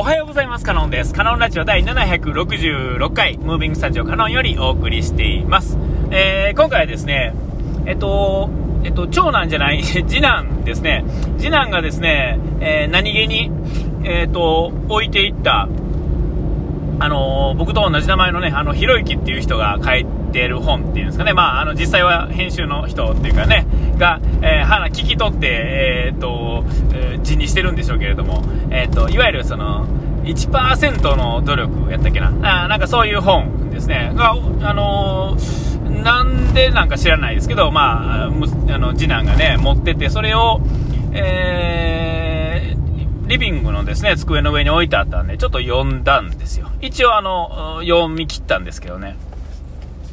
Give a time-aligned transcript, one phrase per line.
[0.00, 0.64] おはようございます。
[0.64, 1.12] カノンです。
[1.12, 5.76] カノンラジオ第766回、ムービングスタジオカノンよりお送りしています。
[6.12, 7.34] えー、今回はですね、
[7.84, 8.48] えっと、
[8.84, 11.04] えっと、長男じゃない、 次男ですね。
[11.36, 13.50] 次男がですね、えー、何気に、
[14.04, 15.68] えっと、置いていった、
[17.00, 23.66] あのー、僕と同じ名前のね、あの、ひろゆきっていう人が書いてる本っていうんですかね、まあ、あの、実際は編集の人っていうかね、
[23.96, 26.64] が、えー、花聞き取って、えー、っと、
[27.22, 29.86] 字にしてるんでしょうけれども、えっと、いわゆるその、
[30.24, 34.32] 1%の努力やったっけな、あなんかそういう本ですね、が、
[34.62, 35.36] あの
[36.02, 40.60] なんでなんか知らないですけど、まあ、あの次男がね、持ってて、それを、
[41.12, 42.38] えー
[43.28, 46.70] リビングのですね、机の上に置いてあったんで、ちょっと読んだんですよ。
[46.80, 49.16] 一応あの、読み切ったんですけどね。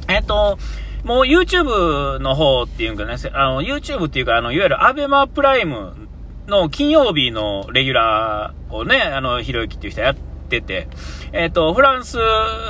[0.07, 0.57] えっ、と、
[1.03, 6.07] もう YouTube の方っていうかね、あの、YouTube っていうか、あの、いわゆる ABEMA プライム
[6.47, 10.87] の金曜日のレギュラーをね、あの、ひろゆきっていう人やってて、
[11.31, 12.17] えっ、と、フランス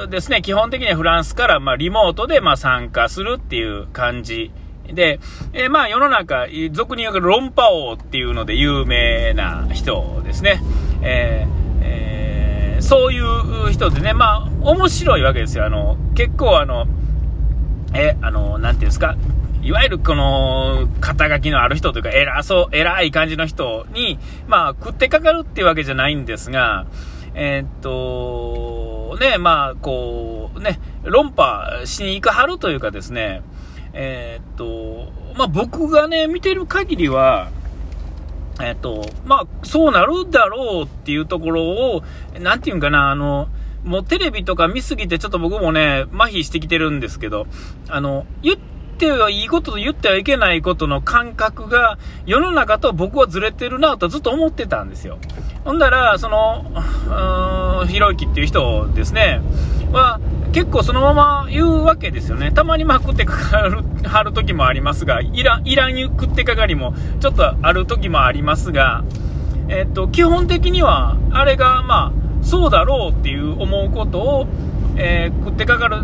[0.09, 4.51] ですね、基本的にはフランスから、まあ、リモートで、まあ、参加するっていう感じ
[4.93, 5.19] で、
[5.53, 10.61] えー、まあ世の中、俗に言う論破王っていうので有名な人ですね。
[11.01, 15.65] えーえー、そういう人でね、まあ面白いわけですよ。
[15.65, 16.85] あの、結構あの、
[17.95, 19.15] え、あの、なんていうんですか、
[19.61, 26.85] いわゆるこの、肩書きのある人というか、偉そう、偉い感じの人に、まあ、食ってかかるっていうわけじゃないんですが、
[27.33, 33.41] えー、っと、ね、まあ、こう、ね、論破しに行くはるというかですね、
[33.93, 37.49] えー、っと、まあ、僕がね、見てる限りは、
[38.61, 42.03] えっと、まあ、そうなるだろうっていうところを、
[42.39, 43.49] なんていうんかな、あの、
[43.85, 47.47] もうテレビとか見すぎてちょっと僕もね、麻痺してきてるんですけど、
[47.87, 48.57] あの、言っ
[48.97, 55.19] てはいいことと言ってはいけないことの感覚が世の中と僕はずれてるなとずっと思ってたんですよ。
[55.63, 56.65] ほんだら、その、
[57.87, 59.41] ひろゆきっていう人ですね、
[59.91, 60.19] は、
[60.51, 62.51] 結構そのまま言うわけですよね。
[62.51, 69.03] たまにまあ食ってかかる、はる時もありますが、いらん、いらん食ってかかりもちょっとある時もありますが、
[69.67, 74.47] えっと、基本的には、あれがまあ、そうだろうっていう思うことを、
[74.95, 76.03] えー、食ってかかる、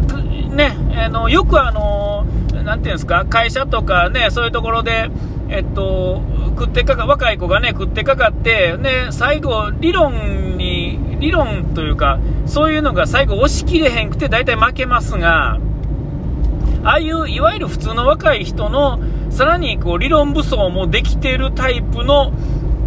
[0.50, 2.26] ね、あの、よくあの、
[2.64, 5.10] なんていうんですか、会社とかね、そういうところで、
[5.50, 6.22] えっと、
[6.58, 15.60] 食ってかか、若い子がね、食ってかかって、ね、最後、理論に理論というか、そういうのが最後押し切れへんくて大体負けますが、
[16.84, 22.34] ああいういわゆる普通の若い人の、さらにこう理論武装もできてるタイプの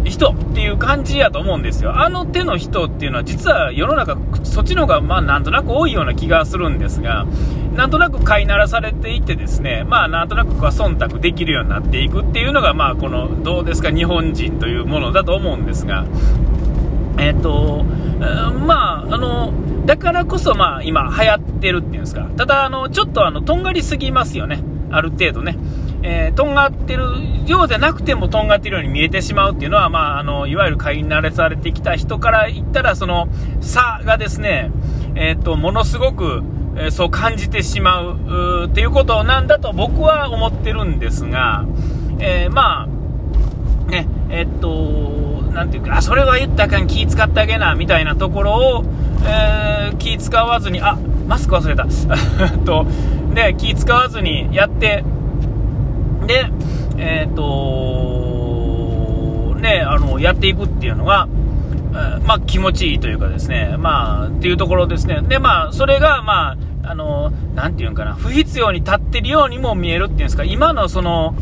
[0.05, 2.01] 人っていう感じやと思うんですよ。
[2.01, 7.25] あの手の人っていうのは実は世の中そっちの方がまあなんとなく多いような気がするんですが、
[7.73, 16.05] なんとなく飼いならされていてですね、まあなんとなく忖度できるようになっていくっていうのがまあこのどうですか日本人というものだと思うんですが、
[17.17, 17.83] えっ、ー、と、
[18.65, 19.53] まあ、あの、
[19.85, 22.29] だからこそ、まあ、今、流行ってるっていうんですか。
[22.35, 24.63] ただ、あの、ちょっと、あの、とんがりすぎますよね。
[24.91, 25.57] ある程度ね。
[26.07, 27.03] えー、とんがってる
[27.47, 33.27] ようでなくてもとんがってるように見えてしまうっていうのは、まあ、あの、いわゆる飼い慣れされてきた人から言ったら、その、
[33.59, 34.69] 差がですね、
[35.15, 36.43] え、ー、と、ものすごく、
[36.75, 41.65] えー、そう感じてしまうっていうことなんだと僕は思ってるんですが、
[42.19, 48.83] えまあ、ね、えっと、なんていうか、あ、それは言ったかん気使ってあげな、みたいなところを、
[49.25, 51.87] えー、気使わずに、あ、マスク忘れた。
[52.63, 52.85] と、
[53.33, 55.03] で、気使わずにやって、
[56.25, 56.49] で、
[56.97, 57.55] えっ、ー、と、
[59.59, 61.27] ね、あの、やっていくっていうのが、
[62.25, 65.21] まあ、気持ちいいというかですね、まあ、っていうところですね。
[65.21, 71.35] で、まあ、それが、まあ、あの、なていうんかな、不必要に立ってるようにも見えるっていうんですか、今のその、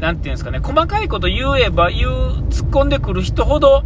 [0.00, 2.10] なていうんですかね、細かいこと言えば言う、
[2.50, 3.82] 突っ込んでくる人ほど、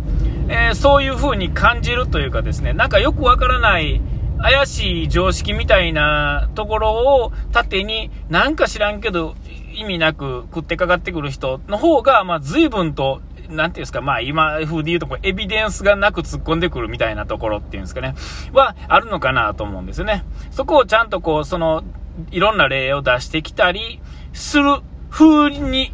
[0.48, 4.00] えー、そういう風に感じるというかですね、なんかよくわからない、
[4.40, 6.92] 怪しい常識みたいなところ
[7.22, 9.34] を縦に、なんか知らんけど、
[9.74, 18.14] 意味なく食ってかかってくる人の方が、まあ、随分と、なんていうんですか、まあ、今風で言うと、こエビデンスがなく突っ込んでくるみたいなところっていうんですかね、
[18.52, 20.24] は、あるのかなと思うんですよね。
[20.50, 21.84] そこをちゃんとこう、その、
[22.30, 24.00] いろんな例を出してきたり
[24.32, 25.92] する風に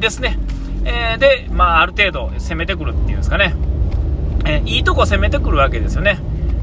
[0.00, 0.38] ですね。
[0.84, 3.54] えー、で、まあ、ある程度攻めてくるっていうんですかね。
[4.46, 6.18] えー、いいとこ攻めてくるわけですよね。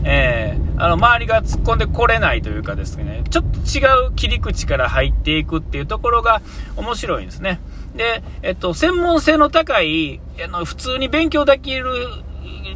[0.10, 6.42] えー、あの、周りが突っ込んでこれないというかですね、ちょっと違う切り口から入っていくっていうところが
[6.78, 7.60] 面白いんですね。
[7.94, 11.92] で、えっと、専門性の高い、あの、普通に勉強できる、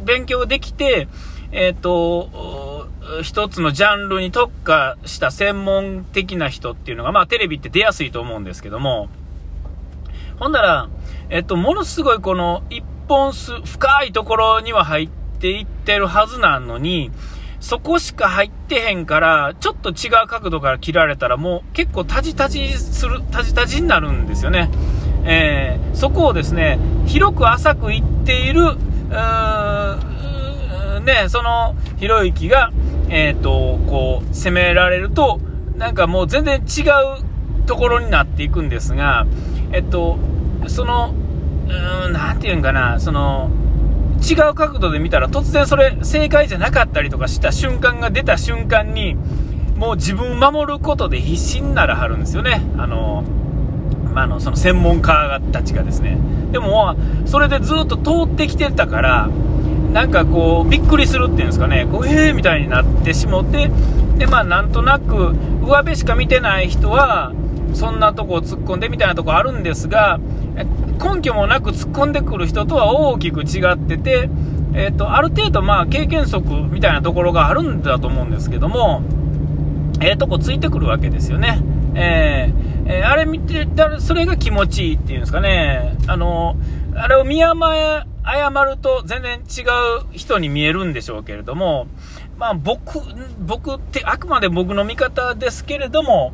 [0.04, 1.08] 勉強できて、
[1.52, 2.90] えっと、
[3.22, 9.08] 一つのジャンルに特化した専門的な人っていうのが、まあテレビって出やすいと思うんですけども、
[10.38, 10.88] ほんなら、
[11.30, 17.10] えっと、ものすごいこの一本数、深いところには入ってていってるはずなのに、
[17.58, 24.70] そこしか入ってへんから、ちょっと違う角度から切られたらもう結構タジタジする、タジタジになるんですよね。
[25.24, 32.70] えー、そこをですね、広く浅く行っている、うーね、その、ひろゆきが、
[33.08, 35.40] えっ、ー、と、こう、攻められると、
[35.76, 39.26] なんかもう全然違うところになっていくんですが、
[39.72, 40.18] えっと、
[40.68, 41.14] その、
[41.66, 43.50] うーん、なんていうんかな、その、
[44.22, 49.16] 違う角度で見たら突然それ正解じゃなかったりとかした瞬間が出た瞬間に
[49.76, 52.62] もう自分を守ることで必死にならはるんですよね。
[52.78, 53.24] あの、
[54.14, 56.18] まあのその専門家たちがですね。
[56.52, 56.94] でも
[57.26, 59.28] それでずっと通ってきてたから
[59.92, 61.88] なんかこうびっくりするっていうんですかね。
[61.90, 63.70] こうえーみたいになってしもて
[64.18, 67.32] でまあなんとなく上辺しか見てない人は
[67.74, 70.20] そんなとこを突っ込んでみたいなとこあるんですが
[71.02, 74.28] 根拠もなく突っ込んでくる人とは大きく違ってて、
[74.74, 79.02] えーと、ある程度、まあ、経験則みたいなところがあるんだと思うんですけども、
[80.00, 81.60] ええー、とこついてくるわけですよね。
[81.94, 85.96] えー、えー、あれ見てたら、それが気持ちいいっていうんですかね。
[86.06, 86.56] あの、
[86.94, 89.62] あれを見誤え、誤ると全然違
[90.00, 91.86] う人に見えるんでしょうけれども、
[92.38, 93.00] まあ僕、
[93.40, 96.32] 僕ってあくまで僕の見方ですけれども、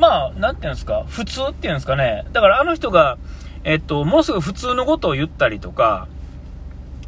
[0.00, 2.24] まあ、なんていうんですか、普通っていうんですかね。
[2.32, 3.18] だからあの人が、
[3.64, 6.08] えっと、もうすぐ普通のことを言ったりとか、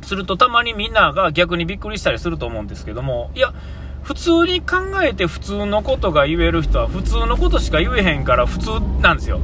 [0.03, 3.55] するとたまにみんなが逆にびっくりしたりすると思うんですけども、いや、
[4.03, 9.41] 普通に考えて普通のことが言える人は普通のことしか言えへんから普通なんですよ。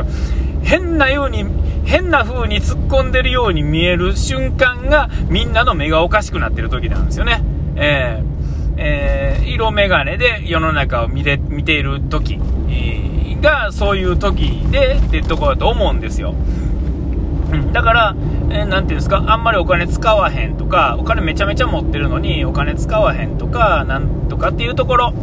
[0.62, 1.44] 変なように、
[1.84, 7.42] 変な風に突っ込んでるように見える瞬間がみんなの目がおかしくなってる時なんですよね。
[7.76, 8.37] えー、
[8.78, 12.40] えー、色眼鏡で世の中を見て見ている時、
[12.70, 13.08] え
[13.40, 16.34] がそういう時でってとこだと思うんですよ。
[17.52, 18.16] うん、だから、
[18.50, 25.14] えー、ていうんですか、あんまりお金使わへんとか、お金めちゃめちゃ持ってるのにお金使わへんとか、なんとかっていうところ、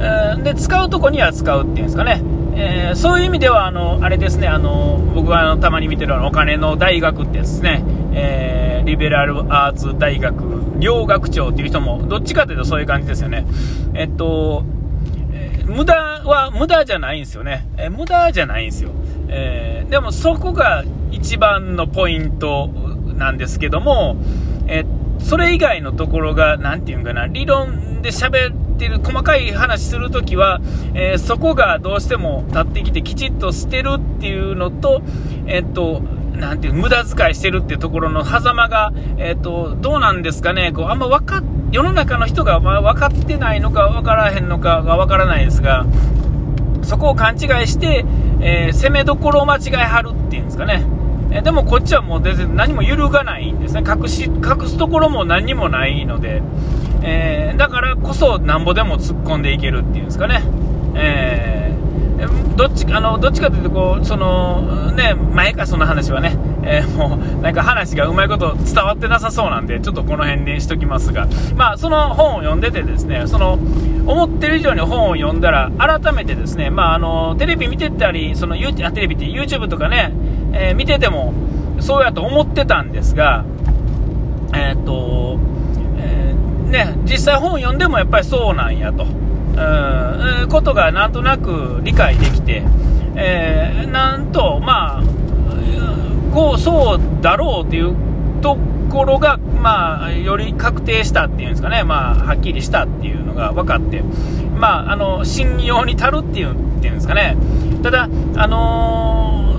[0.00, 2.22] えー、で、使うとこには使うっていうんですかね。
[2.56, 10.34] えー、そういう意味では、あの、あれですね、あの、僕があのたまに見てるあのお金の大学ってやつですね、えリベラルアーツ大学
[10.78, 13.46] 両学長っていう人も、どっちかというとそういう感じですよね。
[13.94, 14.64] えっと
[15.32, 17.68] え、無駄は無駄じゃないんですよね。
[17.76, 18.90] え無駄じゃないんですよ。
[19.28, 22.68] えー、でもそこが一番のポイント
[23.16, 24.16] なんですけども、
[24.66, 24.84] え
[25.18, 30.60] それ以外のところが、何て言うんかな、理論で喋ってる、細かい話するときは、
[30.94, 35.02] え、そこがどうしても立ってきてきちっとしてるっていうのと、
[35.46, 36.02] えっと、
[36.38, 45.84] なんていう、無駄遣いしてるっていうところの狭間が、えっと、どうなんですかね、こう、あんま分か世の中の人がま分かってないのか分からへんのかが分からないですが、
[46.82, 48.06] そこを勘違いして、
[48.40, 50.86] えー、攻めどころを間違えはるっていうんですかね。
[51.30, 53.82] えでもこっちはもう全然何も揺るがないんですね。
[53.86, 56.40] 隠し、隠すところも何もないので、
[57.02, 60.42] え、だからこそなんぼでも突っ込んでいけるっていうんですかね。
[60.94, 61.57] えー、
[62.56, 80.12] どっちあのどっちかというとこうその、ね、前かその話はね、えー、もうなんか話がうまいこと伝わってなさそうなんでちょっとこの辺にしときますが、まあ、その本を読んでてですねその思ってる以上に本を読んだら改めてですね、まあ、あのテレビ見てたりそのあテレビって YouTube とかね、
[80.52, 81.32] えー、見てても
[81.80, 83.44] そうやと思ってたんですが
[84.54, 85.38] えっ、と、
[85.98, 86.34] え
[86.68, 89.06] ね、実際本を読んでもやっぱりそうなんやと。
[89.56, 92.62] うん、ことがなんとなく理解できて、
[93.16, 95.02] えー、なんと、まあ、
[96.32, 97.96] こう、そうだろうという
[98.40, 98.56] と
[98.90, 104.02] ころが、まあ、より確定したっていうんですかね、まあ、はっきりしたっていうのが分かって、
[104.56, 107.36] まあ、あの、信用に足るっていう、っていうんですかね。
[107.82, 109.56] ただ、あの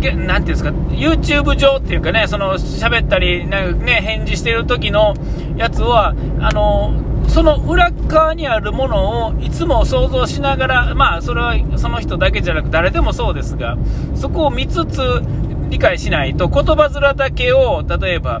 [0.00, 5.14] ー、なんていうんですか、YouTube 上っていうかね、その、喋ったり、なんかね、返事してる時の
[5.56, 13.78] やつは、あのーその裏側にあるものをいつも想像しながら、まあ、それはその人だけじゃなく誰でもそうですが、
[14.16, 15.00] そこを見つつ
[15.70, 18.40] 理解しないと、言葉面だけを、例えば、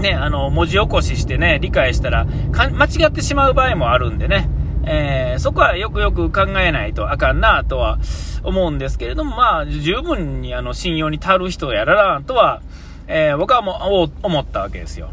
[0.00, 4.48] ね、あの、文字起こししてね、理解したら、間違ってしまう場合もあるんでね、
[4.86, 7.98] えー、そこはよくよく考えないとあかんなとは
[8.42, 12.60] 思うんですけれども、まあ、十分にあの信用に足る人やらなとは、
[13.06, 15.10] えー、僕はもう思ったわけですよ。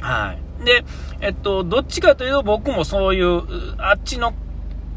[0.00, 0.49] はい。
[0.64, 0.84] で、
[1.20, 3.42] えっと、どっちかというと僕もそういう、
[3.78, 4.34] あっちの、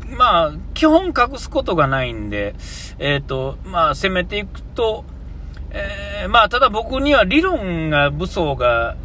[0.09, 2.55] まあ、基本隠すことがないんで、
[2.99, 5.05] えっと、まあ、攻めていくと、
[5.71, 8.95] えー、まあ、ただ僕には理論が、武装が、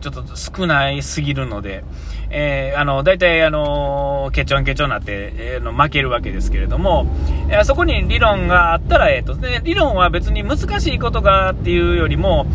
[0.00, 1.82] ちょっと少ないすぎるので、
[2.30, 7.06] えー、あの、大体、あの、ケチョンケチョンなって、えー、の負けるわけですけれども、
[7.48, 9.34] えー、そこに理論があったら、えっ、と。
[9.34, 12.46] ね、理論は別に難しいことがっていうよりも、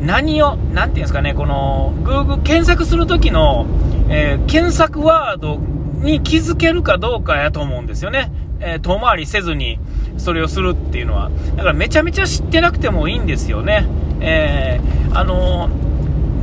[0.00, 3.66] 何を、なんていうんですかね、この、Google 検索するときの、
[4.08, 5.58] えー、検索ワード
[6.02, 8.32] に気づけるかどうかやと思うんですよね。
[8.60, 9.78] えー、遠回りせずに
[10.18, 11.30] それをするっていうのは。
[11.56, 13.86] だからめちゃめちゃ知ってなくてもいいんですよね。
[14.20, 15.68] えー、あの、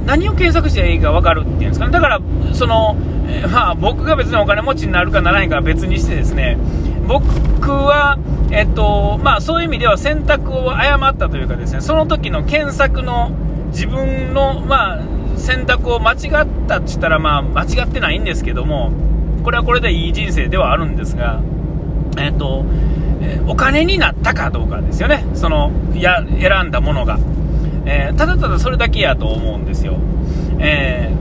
[0.06, 1.92] 何を検索していいか分かるっていうんですかね。
[1.92, 2.20] だから、
[2.54, 2.96] その、
[3.28, 6.58] え、まあ僕が別にお金持ちになるかならないかは別にしてですね、
[7.08, 8.18] 僕は、
[8.52, 13.32] えっと、まあそういう意味では選択を誤ったというかですね、その時の検索の
[13.68, 15.04] 自分の、まあ、
[15.38, 18.92] 選択を間違ったって言ったら、まあ間違ってないんですけども、
[19.44, 21.42] これはこれでいい人生ではあるんですが、
[22.18, 22.66] えっ、ー、と、
[23.22, 27.18] えお金になったかどうかですよね、そのや選んだものが、
[27.86, 29.98] えー、ただただそれだけやと思うんですよ。
[30.60, 31.12] え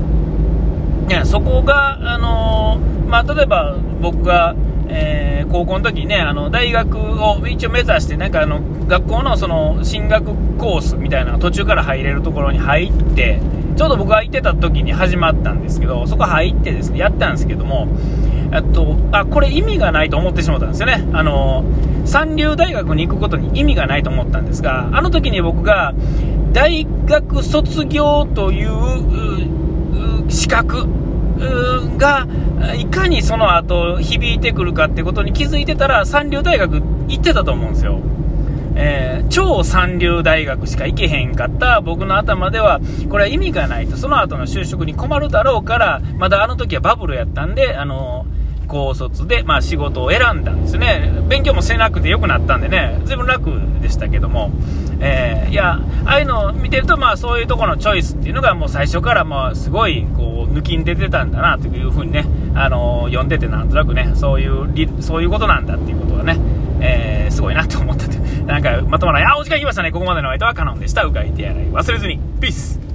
[1.06, 4.54] ー、いやそこが、あのまあ、例えば僕が、
[4.88, 10.26] えー、高校の時にね、あの大学を一応目指して、なんかあの学校のその進学
[10.59, 13.40] コースみたいな途中から入れるところに入って、
[13.76, 17.88] ちょうど僕が行ってた時に始まったんですけど、そこ入ってですね、やったんですけども、
[18.52, 21.07] えっと、あ、これ意味がないと思ってしまったんですよね。
[21.12, 21.64] あの、
[22.05, 25.95] 三流大学に行くことに意味がないと思ったんですが、あの時に僕が、
[26.52, 28.71] 大学卒業という
[30.31, 30.87] 資格
[31.99, 32.26] が、
[32.76, 38.00] いかにその後響いてくるかってことに気づいてたら、三流大学行ってたと思うんですよ。
[38.78, 48.26] えー、超三流大学しか行けへんかった僕の頭では、これは意味がないと、その後の就職に困るだろうから、まだあの時はバブルやったんで、あの
[48.66, 51.11] 高卒で、まあ、仕事を選んだんですね。
[51.28, 53.50] 勉強もせなくてよくなったんでね、随分楽
[53.81, 54.50] でしたけども、
[55.00, 66.38] えー、いや、ああいうのを見てると、まあ、そういうところのチョイスっていうのがもう最初から、まあ、すごい、こう、抜きん出てたんだな、というふうにね、あのー、読んでてなんとなくね、そういう、そういうことなんだっていうことがね、
[66.80, 69.32] えー、すごいなと思ったて、なんかまとまらない。
[69.32, 69.90] あ、お時間いきましたね。
[69.90, 71.02] ここまでの相手はカノンでした。
[71.04, 72.18] うがい手洗い忘れずに。
[72.40, 72.86] ピース